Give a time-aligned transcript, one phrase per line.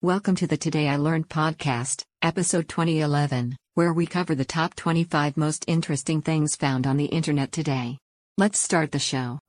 [0.00, 5.36] Welcome to the Today I Learned podcast, episode 2011, where we cover the top 25
[5.36, 7.98] most interesting things found on the internet today.
[8.36, 9.40] Let's start the show.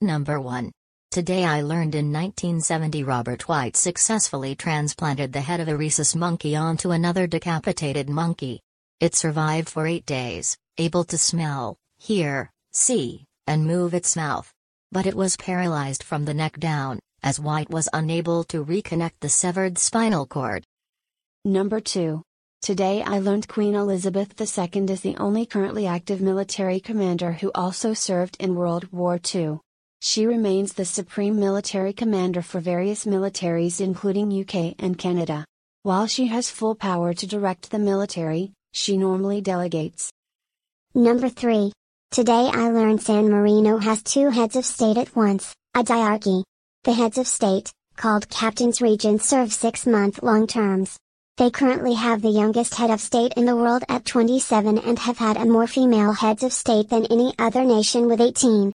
[0.00, 0.72] Number 1.
[1.12, 6.56] Today I learned in 1970 Robert White successfully transplanted the head of a rhesus monkey
[6.56, 8.62] onto another decapitated monkey.
[8.98, 14.52] It survived for eight days, able to smell, hear, see, and move its mouth.
[14.90, 19.28] But it was paralyzed from the neck down, as White was unable to reconnect the
[19.28, 20.64] severed spinal cord.
[21.44, 22.22] Number 2.
[22.60, 27.94] Today I learned Queen Elizabeth II is the only currently active military commander who also
[27.94, 29.58] served in World War II.
[30.00, 35.44] She remains the supreme military commander for various militaries including UK and Canada.
[35.82, 40.12] While she has full power to direct the military, she normally delegates.
[40.94, 41.72] Number 3.
[42.12, 46.44] Today I learned San Marino has two heads of state at once, a diarchy.
[46.84, 50.96] The heads of state, called captains regents serve six-month-long terms.
[51.36, 55.16] They currently have the youngest head of state in the world at 27 and have
[55.16, 58.72] had a more female heads of state than any other nation with 18.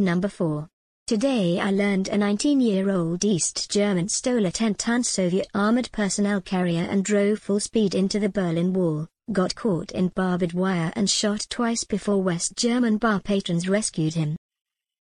[0.00, 0.68] Number 4.
[1.06, 7.04] Today I learned a 19-year-old East German stole a 10-ton Soviet armored personnel carrier and
[7.04, 11.84] drove full speed into the Berlin Wall, got caught in barbed wire and shot twice
[11.84, 14.34] before West German bar patrons rescued him.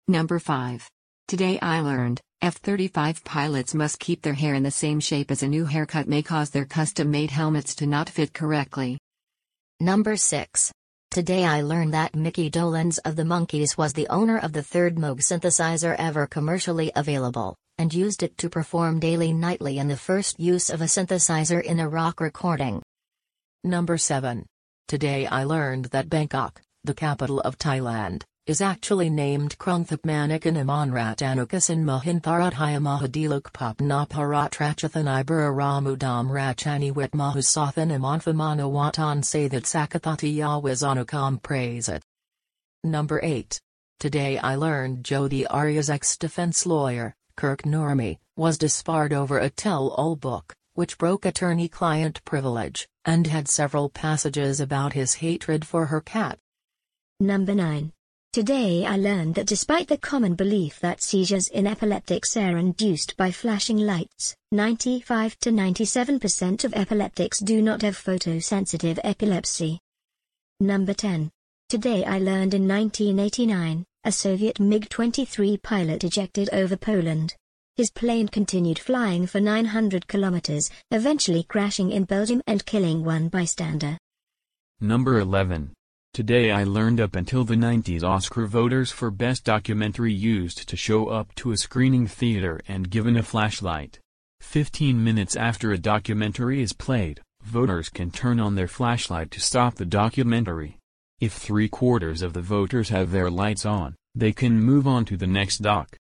[0.08, 0.88] Number 5.
[1.28, 5.42] Today I learned F 35 pilots must keep their hair in the same shape as
[5.42, 8.96] a new haircut may cause their custom made helmets to not fit correctly.
[9.78, 10.72] Number 6.
[11.10, 14.96] Today I learned that Mickey Dolenz of the Monkees was the owner of the third
[14.96, 20.40] Moog synthesizer ever commercially available, and used it to perform daily nightly in the first
[20.40, 22.82] use of a synthesizer in a rock recording.
[23.64, 24.46] Number 7.
[24.86, 32.80] Today I learned that Bangkok, the capital of Thailand, is actually named Krungthapmanikan Amonratanukasan Mahintharadhaya
[32.80, 42.02] Mahadiluk Papnaparat Ibura Ramudam Rachani Wit Mahusathan Amonfamana Watan say that Sakathati Yawazanukam praise it.
[42.82, 43.60] Number 8.
[44.00, 50.54] Today I learned Jodi Arias' ex-defense lawyer, Kirk Nurmi, was disbarred over a tell-all book,
[50.72, 56.38] which broke attorney-client privilege, and had several passages about his hatred for her cat.
[57.20, 57.92] Number 9.
[58.34, 63.30] Today I learned that despite the common belief that seizures in epileptics are induced by
[63.30, 69.80] flashing lights, 95 to 97% of epileptics do not have photosensitive epilepsy.
[70.60, 71.30] Number 10.
[71.70, 77.34] Today I learned in 1989, a Soviet MiG-23 pilot ejected over Poland.
[77.76, 83.96] His plane continued flying for 900 kilometers, eventually crashing in Belgium and killing one bystander.
[84.80, 85.72] Number 11.
[86.12, 91.08] Today I learned up until the 90s Oscar voters for Best Documentary used to show
[91.08, 94.00] up to a screening theater and given a flashlight.
[94.40, 99.74] 15 minutes after a documentary is played, voters can turn on their flashlight to stop
[99.74, 100.78] the documentary.
[101.20, 105.16] If three quarters of the voters have their lights on, they can move on to
[105.16, 105.96] the next doc.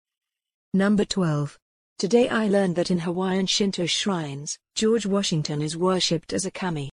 [0.74, 1.58] Number 12.
[1.98, 6.90] Today I learned that in Hawaiian Shinto shrines, George Washington is worshipped as a kami.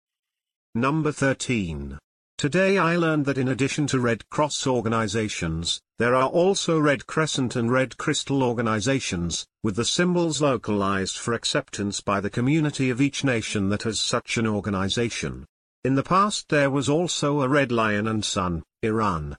[0.76, 1.98] Number 13.
[2.38, 7.56] Today I learned that in addition to Red Cross organizations, there are also Red Crescent
[7.56, 13.24] and Red Crystal organizations, with the symbols localized for acceptance by the community of each
[13.24, 15.48] nation that has such an organization.
[15.84, 19.36] In the past there was also a Red Lion and Sun, Iran.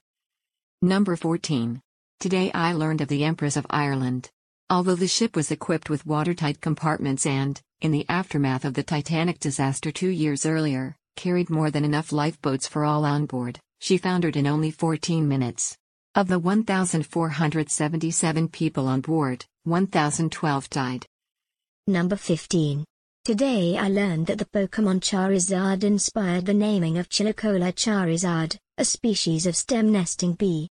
[0.83, 1.81] Number 14.
[2.19, 4.29] Today I learned of the Empress of Ireland.
[4.69, 9.39] Although the ship was equipped with watertight compartments and, in the aftermath of the Titanic
[9.39, 14.37] disaster two years earlier, carried more than enough lifeboats for all on board, she foundered
[14.37, 15.77] in only 14 minutes.
[16.15, 21.05] Of the 1,477 people on board, 1,012 died.
[21.89, 22.85] Number 15.
[23.25, 29.45] Today I learned that the Pokemon Charizard inspired the naming of Chilicola Charizard, a species
[29.45, 30.69] of stem nesting bee.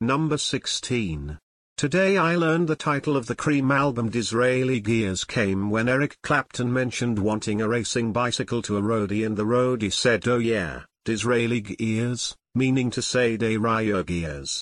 [0.00, 1.38] Number 16.
[1.80, 6.70] Today I learned the title of the Cream album Disraeli Gears came when Eric Clapton
[6.70, 11.62] mentioned wanting a racing bicycle to a roadie and the roadie said oh yeah, Disraeli
[11.62, 14.60] Gears, meaning to say derailleur Gears.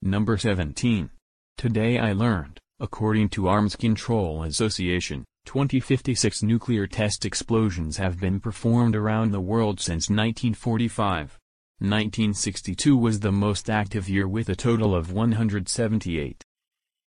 [0.00, 1.10] Number 17.
[1.58, 8.96] Today I learned, according to Arms Control Association, 2056 nuclear test explosions have been performed
[8.96, 11.38] around the world since 1945.
[11.80, 16.44] 1962 was the most active year with a total of 178.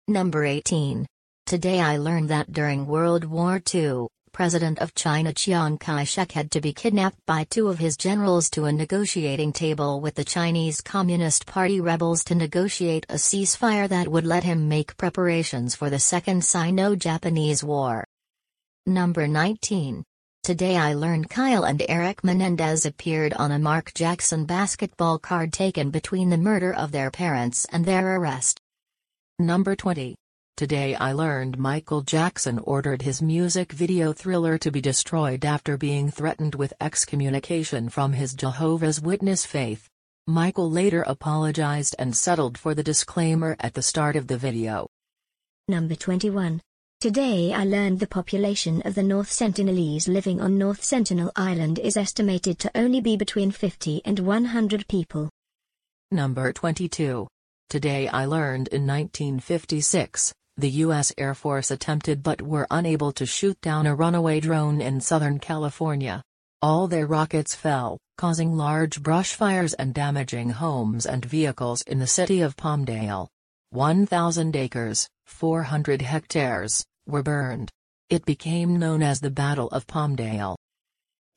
[0.09, 1.07] Number 18.
[1.45, 6.63] Today I learned that during World War II, president of China Chiang Kai-shek had to
[6.63, 11.45] be kidnapped by two of his generals to a negotiating table with the Chinese Communist
[11.45, 16.43] Party rebels to negotiate a ceasefire that would let him make preparations for the Second
[16.43, 18.03] Sino-Japanese War.
[18.87, 20.05] Number 19.
[20.45, 25.89] Today I learned Lyle and Eric Menendez appeared on a Mark Jackson basketball card taken
[25.89, 28.61] between the murder of their parents and their arrest.
[29.39, 30.15] Number 20.
[30.59, 36.11] Today I learned Michael Jackson ordered his music video Thriller to be destroyed after being
[36.11, 39.89] threatened with excommunication from his Jehovah's Witness faith.
[40.27, 44.89] Michael later apologized and settled for the disclaimer at the start of the video.
[45.69, 46.61] Number 21.
[47.05, 51.99] Today I learned the population of the North Sentinelese living on North Sentinel Island is
[51.99, 55.29] estimated to only be between 50 and 100 people.
[56.11, 57.29] Number 22.
[57.69, 61.13] Today I learned in 1956, the U.S.
[61.19, 66.23] Air Force attempted but were unable to shoot down a runaway drone in Southern California.
[66.63, 72.07] All their rockets fell, causing large brush fires and damaging homes and vehicles in the
[72.07, 73.29] city of Palmdale.
[73.73, 77.71] 1,000 acres, 400 hectares, were burned.
[78.11, 80.57] It became known as the Battle of Palmdale.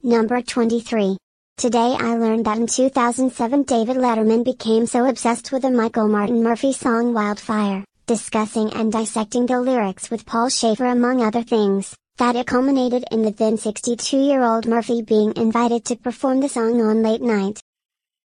[0.03, 1.17] Number 23.
[1.57, 6.43] Today I learned that in 2007 David Letterman became so obsessed with the Michael Martin
[6.43, 12.35] Murphey song Wildfire, discussing and dissecting the lyrics with Paul Shaffer among other things, that
[12.35, 16.81] it culminated in the then 62 year old Murphey being invited to perform the song
[16.81, 17.59] on late night.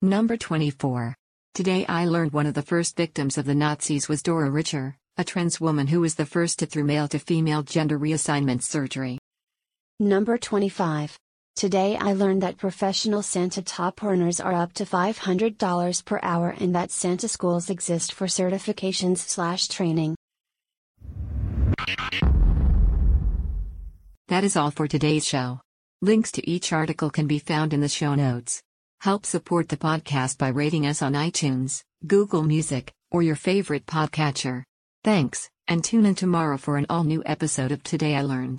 [0.02, 1.16] Number 24.
[1.56, 5.24] Today I learned one of the first victims of the Nazis was Dora Richter, a
[5.24, 9.18] trans woman who was the first to through male to female gender reassignment surgery.
[10.00, 11.18] Number 25.
[11.56, 16.76] Today I learned that professional Santa top earners are up to $500 per hour and
[16.76, 20.16] that Santa schools exist for certifications slash training.
[24.28, 25.62] That is all for today's show.
[26.04, 28.62] Links to each article can be found in the show notes.
[29.02, 34.64] Help support the podcast by rating us on iTunes, Google Music, or your favorite podcatcher.
[35.08, 38.56] Thanks, and tune in tomorrow for an all new episode of Today I Learned.